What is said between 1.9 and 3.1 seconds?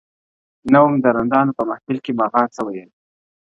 کي مغان څه ویل-